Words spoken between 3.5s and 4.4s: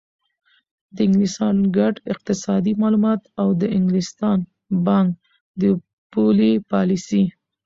د انګلستان